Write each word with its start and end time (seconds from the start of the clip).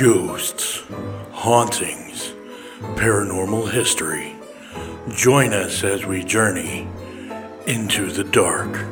ghosts, 0.00 0.82
hauntings, 1.30 2.32
paranormal 2.96 3.70
history. 3.70 4.34
Join 5.10 5.52
us 5.52 5.84
as 5.84 6.06
we 6.06 6.24
journey 6.24 6.88
into 7.66 8.10
the 8.10 8.24
dark 8.24 8.82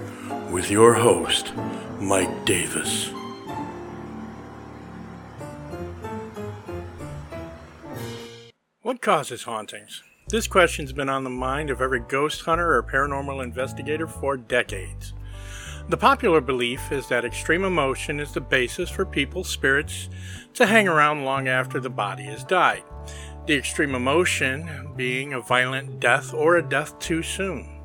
with 0.50 0.70
your 0.70 0.92
host, 0.92 1.54
Mike 1.98 2.44
Davis. 2.44 3.10
What 8.82 9.00
causes 9.00 9.44
hauntings? 9.44 10.02
This 10.28 10.46
question's 10.46 10.92
been 10.92 11.08
on 11.08 11.24
the 11.24 11.30
mind 11.30 11.70
of 11.70 11.80
every 11.80 12.00
ghost 12.00 12.42
hunter 12.42 12.74
or 12.74 12.82
paranormal 12.82 13.42
investigator 13.42 14.06
for 14.06 14.36
decades. 14.36 15.14
The 15.88 15.96
popular 15.96 16.42
belief 16.42 16.92
is 16.92 17.08
that 17.08 17.24
extreme 17.24 17.64
emotion 17.64 18.20
is 18.20 18.32
the 18.32 18.42
basis 18.42 18.90
for 18.90 19.06
people's 19.06 19.48
spirits 19.48 20.10
to 20.52 20.66
hang 20.66 20.86
around 20.86 21.24
long 21.24 21.48
after 21.48 21.80
the 21.80 21.88
body 21.88 22.24
has 22.24 22.44
died. 22.44 22.82
The 23.46 23.56
extreme 23.56 23.94
emotion 23.94 24.92
being 24.96 25.32
a 25.32 25.40
violent 25.40 25.98
death 25.98 26.34
or 26.34 26.56
a 26.56 26.62
death 26.62 26.98
too 26.98 27.22
soon. 27.22 27.80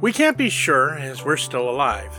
We 0.00 0.12
can't 0.12 0.38
be 0.38 0.50
sure 0.50 0.94
as 0.94 1.24
we're 1.24 1.36
still 1.36 1.68
alive. 1.68 2.16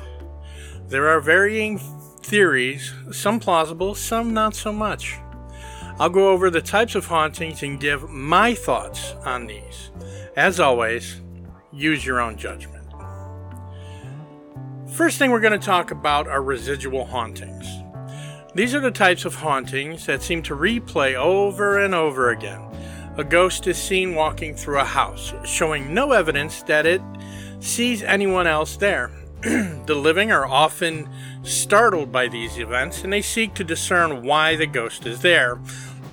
There 0.89 1.08
are 1.08 1.22
varying 1.22 1.80
theories, 2.22 2.94
some 3.14 3.39
plausible, 3.39 3.95
some 3.95 4.34
not 4.34 4.55
so 4.55 4.73
much. 4.73 5.17
I'll 6.00 6.09
go 6.09 6.31
over 6.31 6.50
the 6.50 6.62
types 6.62 6.95
of 6.95 7.05
hauntings 7.05 7.64
and 7.64 7.80
give 7.80 8.09
my 8.09 8.55
thoughts 8.55 9.14
on 9.23 9.48
these. 9.48 9.91
As 10.36 10.59
always, 10.59 11.22
use 11.72 12.05
your 12.05 12.20
own 12.20 12.36
judgment. 12.36 12.73
First 14.93 15.17
thing 15.17 15.31
we're 15.31 15.39
going 15.39 15.59
to 15.59 15.65
talk 15.65 15.89
about 15.89 16.27
are 16.27 16.43
residual 16.43 17.05
hauntings. 17.05 17.65
These 18.53 18.75
are 18.75 18.79
the 18.79 18.91
types 18.91 19.25
of 19.25 19.33
hauntings 19.33 20.05
that 20.05 20.21
seem 20.21 20.43
to 20.43 20.55
replay 20.55 21.16
over 21.16 21.79
and 21.79 21.95
over 21.95 22.29
again. 22.29 22.61
A 23.17 23.23
ghost 23.23 23.66
is 23.66 23.75
seen 23.81 24.13
walking 24.13 24.53
through 24.53 24.80
a 24.80 24.85
house, 24.85 25.33
showing 25.45 25.95
no 25.95 26.11
evidence 26.11 26.61
that 26.63 26.85
it 26.85 27.02
sees 27.59 28.03
anyone 28.03 28.45
else 28.45 28.77
there. 28.77 29.09
the 29.41 29.95
living 29.95 30.31
are 30.31 30.45
often 30.45 31.09
startled 31.41 32.11
by 32.11 32.28
these 32.28 32.59
events 32.59 33.03
and 33.03 33.11
they 33.11 33.23
seek 33.23 33.55
to 33.55 33.63
discern 33.63 34.22
why 34.23 34.55
the 34.55 34.67
ghost 34.67 35.07
is 35.07 35.22
there, 35.22 35.59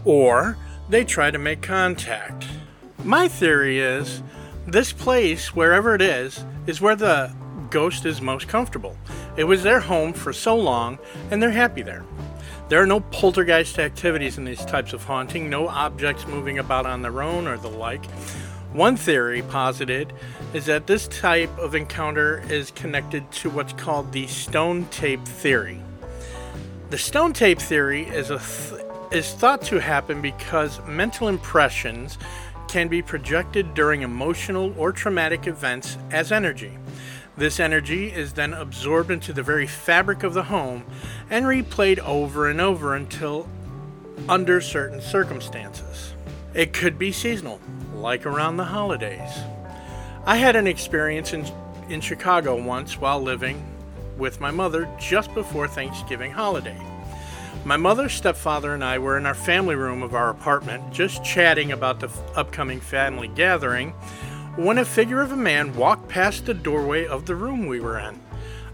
or 0.07 0.57
they 0.89 1.05
try 1.05 1.31
to 1.31 1.39
make 1.39 1.61
contact. 1.61 2.47
My 3.05 3.29
theory 3.29 3.79
is 3.79 4.23
this 4.67 4.91
place, 4.91 5.55
wherever 5.55 5.95
it 5.95 6.01
is, 6.01 6.47
is 6.67 6.81
where 6.81 6.97
the 6.97 7.31
Ghost 7.71 8.05
is 8.05 8.21
most 8.21 8.49
comfortable. 8.49 8.97
It 9.37 9.45
was 9.45 9.63
their 9.63 9.81
home 9.81 10.13
for 10.13 10.33
so 10.33 10.57
long, 10.57 10.99
and 11.31 11.43
they're 11.43 11.51
happy 11.51 11.83
there. 11.83 12.05
There 12.69 12.83
are 12.83 12.87
no 12.87 13.01
poltergeist 13.01 13.79
activities 13.79 14.39
in 14.39 14.45
these 14.45 14.65
types 14.65 14.93
of 14.93 15.05
haunting, 15.05 15.51
no 15.51 15.69
objects 15.69 16.27
moving 16.27 16.59
about 16.59 16.87
on 16.87 17.03
their 17.03 17.23
own 17.23 17.47
or 17.47 17.57
the 17.57 17.69
like. 17.69 18.05
One 18.73 18.97
theory 18.97 19.43
posited 19.43 20.13
is 20.55 20.67
that 20.67 20.87
this 20.87 21.09
type 21.09 21.57
of 21.59 21.75
encounter 21.75 22.45
is 22.49 22.71
connected 22.71 23.31
to 23.33 23.51
what's 23.51 23.73
called 23.73 24.13
the 24.13 24.29
stone 24.29 24.87
tape 24.87 25.25
theory. 25.25 25.81
The 26.91 26.99
stone 26.99 27.33
tape 27.33 27.59
theory 27.59 28.05
is, 28.05 28.29
th- 28.29 28.83
is 29.11 29.33
thought 29.33 29.63
to 29.63 29.81
happen 29.81 30.23
because 30.23 30.81
mental 30.87 31.27
impressions 31.27 32.19
can 32.69 32.87
be 32.87 33.03
projected 33.03 33.75
during 33.75 34.03
emotional 34.03 34.73
or 34.79 34.93
traumatic 34.93 35.49
events 35.49 35.99
as 36.13 36.31
energy. 36.31 36.79
This 37.37 37.61
energy 37.61 38.13
is 38.13 38.35
then 38.35 38.53
absorbed 38.53 39.11
into 39.11 39.33
the 39.33 39.43
very 39.43 39.67
fabric 39.67 40.23
of 40.23 40.35
the 40.35 40.45
home 40.45 40.85
and 41.31 41.47
replayed 41.47 41.99
over 42.01 42.49
and 42.49 42.61
over 42.61 42.95
until 42.95 43.49
under 44.29 44.61
certain 44.61 45.01
circumstances. 45.01 46.15
It 46.53 46.73
could 46.73 46.99
be 46.99 47.13
seasonal, 47.13 47.61
like 47.95 48.27
around 48.27 48.57
the 48.57 48.65
holidays. 48.65 49.31
I 50.27 50.37
had 50.37 50.57
an 50.57 50.67
experience 50.67 51.33
in, 51.33 51.47
in 51.89 52.01
Chicago 52.01 52.61
once 52.63 52.99
while 52.99 53.21
living 53.21 53.65
with 54.19 54.41
my 54.41 54.51
mother 54.51 54.89
just 54.99 55.33
before 55.33 55.67
Thanksgiving 55.67 56.33
holiday. 56.33 56.79
My 57.65 57.77
mother's 57.77 58.13
stepfather, 58.13 58.75
and 58.75 58.83
I 58.83 58.99
were 58.99 59.17
in 59.17 59.27
our 59.27 59.35
family 59.35 59.75
room 59.75 60.03
of 60.03 60.15
our 60.15 60.31
apartment 60.31 60.93
just 60.93 61.25
chatting 61.25 61.73
about 61.73 62.01
the 62.01 62.11
upcoming 62.35 62.81
family 62.81 63.29
gathering 63.29 63.95
when 64.65 64.77
a 64.77 64.85
figure 64.85 65.23
of 65.23 65.33
a 65.33 65.37
man 65.37 65.75
walked 65.75 66.07
past 66.07 66.45
the 66.45 66.53
doorway 66.53 67.07
of 67.07 67.25
the 67.25 67.35
room 67.35 67.67
we 67.67 67.81
were 67.81 67.99
in. 67.99 68.21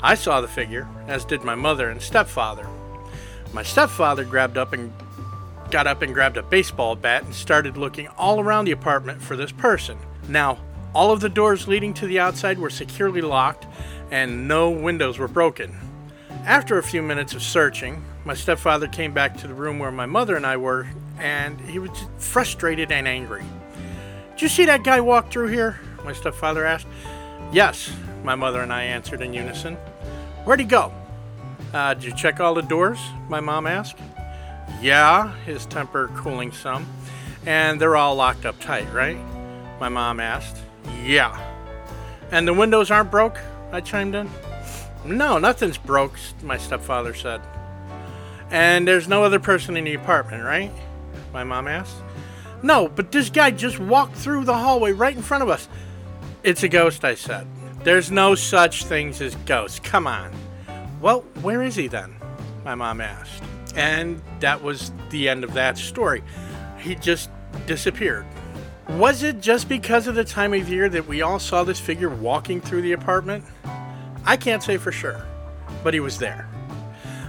I 0.02 0.16
saw 0.16 0.40
the 0.40 0.48
figure, 0.48 0.88
as 1.06 1.24
did 1.24 1.44
my 1.44 1.54
mother 1.54 1.88
and 1.90 2.02
stepfather. 2.02 2.66
My 3.52 3.62
stepfather 3.62 4.24
grabbed 4.24 4.58
up 4.58 4.72
and 4.72 4.92
got 5.70 5.86
up 5.86 6.02
and 6.02 6.12
grabbed 6.12 6.38
a 6.38 6.42
baseball 6.42 6.96
bat 6.96 7.22
and 7.22 7.32
started 7.32 7.76
looking 7.76 8.08
all 8.18 8.40
around 8.40 8.64
the 8.64 8.72
apartment 8.72 9.22
for 9.22 9.36
this 9.36 9.52
person. 9.52 9.96
Now, 10.28 10.58
all 10.92 11.12
of 11.12 11.20
the 11.20 11.28
doors 11.28 11.68
leading 11.68 11.94
to 11.94 12.06
the 12.08 12.18
outside 12.18 12.58
were 12.58 12.68
securely 12.68 13.20
locked 13.20 13.64
and 14.10 14.48
no 14.48 14.70
windows 14.70 15.18
were 15.18 15.28
broken. 15.28 15.72
After 16.44 16.78
a 16.78 16.82
few 16.82 17.00
minutes 17.00 17.32
of 17.32 17.44
searching, 17.44 18.04
my 18.24 18.34
stepfather 18.34 18.88
came 18.88 19.14
back 19.14 19.36
to 19.36 19.46
the 19.46 19.54
room 19.54 19.78
where 19.78 19.92
my 19.92 20.06
mother 20.06 20.34
and 20.34 20.46
I 20.46 20.56
were 20.56 20.88
and 21.20 21.60
he 21.60 21.78
was 21.78 21.90
frustrated 22.18 22.90
and 22.90 23.06
angry. 23.06 23.44
Did 24.36 24.42
you 24.42 24.48
see 24.50 24.66
that 24.66 24.84
guy 24.84 25.00
walk 25.00 25.30
through 25.30 25.46
here? 25.46 25.80
My 26.04 26.12
stepfather 26.12 26.66
asked. 26.66 26.86
Yes, 27.54 27.90
my 28.22 28.34
mother 28.34 28.60
and 28.60 28.70
I 28.70 28.82
answered 28.82 29.22
in 29.22 29.32
unison. 29.32 29.76
Where'd 30.44 30.60
he 30.60 30.66
go? 30.66 30.92
Uh, 31.72 31.94
did 31.94 32.04
you 32.04 32.14
check 32.14 32.38
all 32.38 32.52
the 32.52 32.60
doors? 32.60 32.98
My 33.30 33.40
mom 33.40 33.66
asked. 33.66 33.96
Yeah, 34.82 35.34
his 35.46 35.64
temper 35.64 36.10
cooling 36.16 36.52
some. 36.52 36.86
And 37.46 37.80
they're 37.80 37.96
all 37.96 38.14
locked 38.14 38.44
up 38.44 38.60
tight, 38.60 38.92
right? 38.92 39.16
My 39.80 39.88
mom 39.88 40.20
asked. 40.20 40.58
Yeah. 41.02 41.34
And 42.30 42.46
the 42.46 42.52
windows 42.52 42.90
aren't 42.90 43.10
broke? 43.10 43.38
I 43.72 43.80
chimed 43.80 44.14
in. 44.14 44.28
No, 45.06 45.38
nothing's 45.38 45.78
broke, 45.78 46.18
my 46.42 46.58
stepfather 46.58 47.14
said. 47.14 47.40
And 48.50 48.86
there's 48.86 49.08
no 49.08 49.24
other 49.24 49.40
person 49.40 49.78
in 49.78 49.84
the 49.84 49.94
apartment, 49.94 50.44
right? 50.44 50.72
My 51.32 51.42
mom 51.42 51.68
asked. 51.68 51.96
No, 52.62 52.88
but 52.88 53.12
this 53.12 53.30
guy 53.30 53.50
just 53.50 53.78
walked 53.78 54.16
through 54.16 54.44
the 54.44 54.56
hallway 54.56 54.92
right 54.92 55.16
in 55.16 55.22
front 55.22 55.42
of 55.42 55.48
us. 55.48 55.68
It's 56.42 56.62
a 56.62 56.68
ghost, 56.68 57.04
I 57.04 57.14
said. 57.14 57.46
There's 57.82 58.10
no 58.10 58.34
such 58.34 58.84
things 58.84 59.20
as 59.20 59.34
ghosts. 59.46 59.78
Come 59.80 60.06
on. 60.06 60.32
Well, 61.00 61.20
where 61.42 61.62
is 61.62 61.76
he 61.76 61.88
then? 61.88 62.16
My 62.64 62.74
mom 62.74 63.00
asked. 63.00 63.42
And 63.74 64.22
that 64.40 64.62
was 64.62 64.92
the 65.10 65.28
end 65.28 65.44
of 65.44 65.52
that 65.54 65.78
story. 65.78 66.22
He 66.78 66.94
just 66.94 67.30
disappeared. 67.66 68.26
Was 68.88 69.22
it 69.22 69.40
just 69.40 69.68
because 69.68 70.06
of 70.06 70.14
the 70.14 70.24
time 70.24 70.54
of 70.54 70.68
year 70.68 70.88
that 70.88 71.06
we 71.06 71.20
all 71.20 71.38
saw 71.38 71.64
this 71.64 71.80
figure 71.80 72.08
walking 72.08 72.60
through 72.60 72.82
the 72.82 72.92
apartment? 72.92 73.44
I 74.24 74.36
can't 74.36 74.62
say 74.62 74.76
for 74.76 74.92
sure, 74.92 75.24
but 75.84 75.92
he 75.92 76.00
was 76.00 76.18
there. 76.18 76.48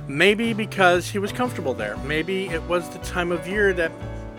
Maybe 0.08 0.54
because 0.54 1.09
he 1.09 1.20
was 1.20 1.32
comfortable 1.32 1.74
there. 1.74 1.98
Maybe 1.98 2.48
it 2.48 2.62
was 2.64 2.90
the 2.90 3.00
time 3.00 3.32
of 3.32 3.48
year 3.48 3.74
that 3.74 3.92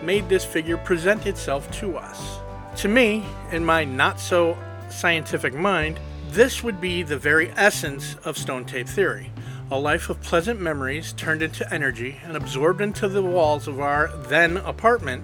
made 0.03 0.29
this 0.29 0.45
figure 0.45 0.77
present 0.77 1.25
itself 1.25 1.69
to 1.79 1.97
us. 1.97 2.39
To 2.77 2.87
me, 2.87 3.25
in 3.51 3.65
my 3.65 3.83
not 3.83 4.19
so 4.19 4.57
scientific 4.89 5.53
mind, 5.53 5.99
this 6.29 6.63
would 6.63 6.79
be 6.79 7.03
the 7.03 7.17
very 7.17 7.51
essence 7.51 8.15
of 8.23 8.37
stone 8.37 8.65
tape 8.65 8.87
theory 8.87 9.31
a 9.71 9.79
life 9.79 10.09
of 10.09 10.19
pleasant 10.21 10.59
memories 10.59 11.13
turned 11.13 11.43
into 11.43 11.71
energy 11.71 12.19
and 12.23 12.35
absorbed 12.35 12.81
into 12.81 13.07
the 13.07 13.21
walls 13.21 13.67
of 13.67 13.79
our 13.79 14.07
then 14.27 14.57
apartment 14.57 15.23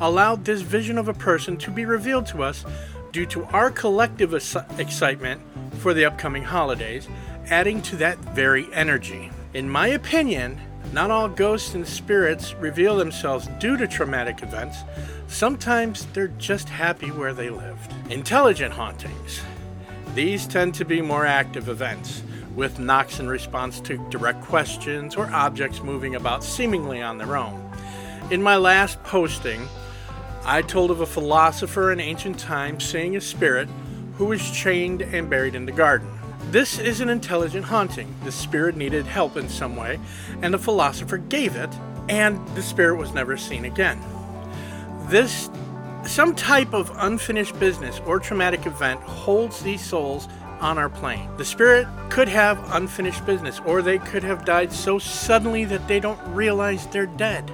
allowed 0.00 0.44
this 0.44 0.60
vision 0.60 0.98
of 0.98 1.08
a 1.08 1.14
person 1.14 1.56
to 1.56 1.70
be 1.70 1.86
revealed 1.86 2.26
to 2.26 2.42
us 2.42 2.64
due 3.10 3.24
to 3.24 3.44
our 3.46 3.70
collective 3.70 4.34
excitement 4.78 5.40
for 5.78 5.94
the 5.94 6.04
upcoming 6.04 6.42
holidays, 6.42 7.08
adding 7.46 7.80
to 7.80 7.96
that 7.96 8.18
very 8.34 8.72
energy. 8.74 9.30
In 9.54 9.68
my 9.68 9.88
opinion, 9.88 10.60
not 10.92 11.10
all 11.10 11.28
ghosts 11.28 11.74
and 11.74 11.86
spirits 11.86 12.54
reveal 12.54 12.96
themselves 12.96 13.48
due 13.58 13.76
to 13.76 13.86
traumatic 13.86 14.42
events. 14.42 14.78
Sometimes 15.28 16.06
they're 16.06 16.28
just 16.28 16.68
happy 16.68 17.10
where 17.10 17.32
they 17.32 17.50
lived. 17.50 17.94
Intelligent 18.10 18.72
hauntings. 18.72 19.40
These 20.14 20.48
tend 20.48 20.74
to 20.74 20.84
be 20.84 21.00
more 21.00 21.24
active 21.24 21.68
events, 21.68 22.22
with 22.56 22.80
knocks 22.80 23.20
in 23.20 23.28
response 23.28 23.80
to 23.82 23.96
direct 24.10 24.42
questions 24.42 25.14
or 25.14 25.30
objects 25.30 25.82
moving 25.82 26.16
about 26.16 26.42
seemingly 26.42 27.00
on 27.00 27.18
their 27.18 27.36
own. 27.36 27.70
In 28.30 28.42
my 28.42 28.56
last 28.56 29.02
posting, 29.04 29.68
I 30.44 30.62
told 30.62 30.90
of 30.90 31.00
a 31.00 31.06
philosopher 31.06 31.92
in 31.92 32.00
ancient 32.00 32.38
times 32.38 32.84
seeing 32.84 33.16
a 33.16 33.20
spirit 33.20 33.68
who 34.14 34.24
was 34.26 34.50
chained 34.50 35.02
and 35.02 35.30
buried 35.30 35.54
in 35.54 35.64
the 35.64 35.72
garden. 35.72 36.19
This 36.48 36.78
is 36.78 37.00
an 37.00 37.08
intelligent 37.08 37.66
haunting. 37.66 38.14
The 38.24 38.32
spirit 38.32 38.76
needed 38.76 39.06
help 39.06 39.36
in 39.36 39.48
some 39.48 39.76
way, 39.76 40.00
and 40.42 40.52
the 40.52 40.58
philosopher 40.58 41.18
gave 41.18 41.54
it, 41.54 41.70
and 42.08 42.46
the 42.56 42.62
spirit 42.62 42.96
was 42.96 43.12
never 43.14 43.36
seen 43.36 43.64
again. 43.64 44.02
This 45.08 45.48
some 46.04 46.34
type 46.34 46.72
of 46.72 46.90
unfinished 46.96 47.58
business 47.60 48.00
or 48.06 48.18
traumatic 48.18 48.66
event 48.66 49.00
holds 49.00 49.62
these 49.62 49.84
souls 49.84 50.28
on 50.60 50.78
our 50.78 50.88
plane. 50.88 51.28
The 51.36 51.44
spirit 51.44 51.86
could 52.08 52.28
have 52.28 52.74
unfinished 52.74 53.24
business, 53.26 53.60
or 53.66 53.82
they 53.82 53.98
could 53.98 54.22
have 54.24 54.44
died 54.44 54.72
so 54.72 54.98
suddenly 54.98 55.64
that 55.66 55.86
they 55.88 56.00
don't 56.00 56.20
realize 56.34 56.86
they're 56.86 57.06
dead. 57.06 57.52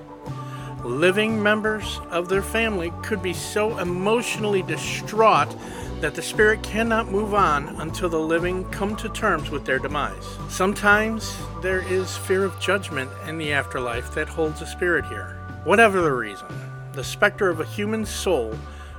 Living 0.84 1.42
members 1.42 2.00
of 2.10 2.28
their 2.28 2.42
family 2.42 2.92
could 3.02 3.22
be 3.22 3.32
so 3.32 3.78
emotionally 3.78 4.62
distraught 4.62 5.54
that 6.00 6.14
the 6.14 6.22
spirit 6.22 6.62
cannot 6.62 7.10
move 7.10 7.32
on 7.32 7.69
until 7.81 8.08
the 8.08 8.19
living 8.19 8.64
come 8.70 8.94
to 8.96 9.08
terms 9.08 9.50
with 9.50 9.64
their 9.64 9.78
demise. 9.78 10.37
Sometimes 10.48 11.37
there 11.62 11.81
is 11.81 12.16
fear 12.16 12.44
of 12.44 12.60
judgment 12.60 13.10
in 13.26 13.38
the 13.38 13.52
afterlife 13.52 14.14
that 14.14 14.28
holds 14.28 14.60
a 14.60 14.66
spirit 14.66 15.06
here. 15.06 15.38
Whatever 15.64 16.02
the 16.02 16.12
reason, 16.12 16.46
the 16.93 17.02
specter 17.02 17.48
of 17.48 17.60
a 17.60 17.64
human 17.64 18.04
soul 18.04 18.54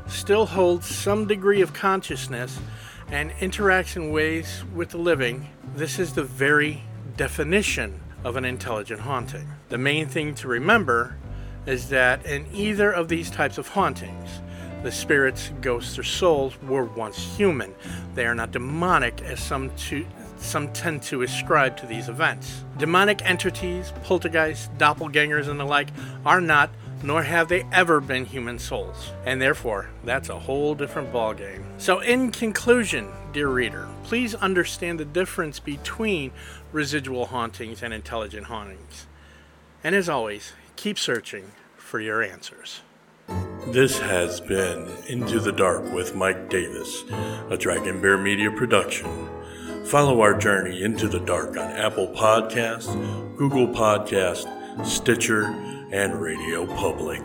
still 0.08 0.46
holds 0.46 0.88
some 0.88 1.28
degree 1.28 1.62
of 1.62 1.74
consciousness 1.74 2.60
and 3.10 3.32
interacts 3.34 3.96
in 3.96 4.12
ways 4.12 4.64
with 4.74 4.90
the 4.90 4.98
living. 4.98 5.48
This 5.76 6.00
is 6.00 6.14
the 6.14 6.24
very 6.24 6.82
definition 7.16 8.02
of 8.24 8.36
an 8.36 8.46
intelligent 8.46 9.02
haunting. 9.02 9.48
The 9.70 9.78
main 9.78 10.08
thing 10.08 10.34
to 10.36 10.48
remember 10.48 11.18
is 11.66 11.90
that 11.90 12.26
in 12.26 12.48
either 12.52 12.92
of 12.92 13.08
these 13.08 13.30
types 13.30 13.58
of 13.58 13.70
hauntings, 13.70 14.42
the 14.84 14.92
spirits, 14.92 15.52
ghosts, 15.62 15.98
or 15.98 16.04
souls 16.04 16.62
were 16.62 16.86
once 16.86 17.18
human. 17.18 17.74
They 18.16 18.26
are 18.26 18.36
not 18.36 18.52
demonic, 18.52 19.22
as 19.22 19.42
some, 19.42 19.76
to, 19.76 20.06
some 20.38 20.72
tend 20.74 21.04
to 21.04 21.24
ascribe 21.24 21.78
to 21.78 21.86
these 21.86 22.10
events. 22.10 22.64
Demonic 22.78 23.22
entities, 23.26 23.94
poltergeists, 24.04 24.70
doppelgangers, 24.78 25.48
and 25.48 25.60
the 25.60 25.66
like 25.66 25.90
are 26.26 26.42
not, 26.42 26.70
nor 27.04 27.24
have 27.24 27.48
they 27.48 27.64
ever 27.72 28.00
been 28.00 28.26
human 28.26 28.60
souls. 28.60 29.12
And 29.26 29.42
therefore, 29.42 29.90
that's 30.04 30.30
a 30.30 30.40
whole 30.40 30.76
different 30.76 31.12
ballgame. 31.12 31.64
So, 31.78 32.00
in 32.00 32.32
conclusion, 32.32 33.10
dear 33.34 33.50
reader, 33.50 33.88
please 34.04 34.36
understand 34.36 35.00
the 35.00 35.06
difference 35.06 35.60
between 35.60 36.32
residual 36.72 37.28
hauntings 37.28 37.84
and 37.84 37.94
intelligent 37.94 38.48
hauntings. 38.48 39.08
And 39.84 39.96
as 39.96 40.10
always, 40.10 40.54
keep 40.76 40.98
searching 40.98 41.52
for 41.78 42.00
your 42.00 42.22
answers. 42.22 42.82
This 43.72 44.00
has 44.00 44.40
been 44.40 44.88
Into 45.08 45.42
the 45.42 45.52
Dark 45.52 45.92
with 45.92 46.16
Mike 46.16 46.50
Davis, 46.50 47.04
a 47.50 47.58
Dragon 47.58 48.02
Bear 48.02 48.18
Media 48.18 48.50
production. 48.50 49.30
Follow 49.86 50.22
our 50.22 50.38
journey 50.38 50.84
into 50.84 51.10
the 51.10 51.20
dark 51.20 51.58
on 51.58 51.72
Apple 51.72 52.08
Podcasts, 52.08 52.88
Google 53.36 53.68
Podcasts, 53.68 54.48
Stitcher, 54.86 55.48
and 55.92 56.22
Radio 56.22 56.66
Public. 56.66 57.22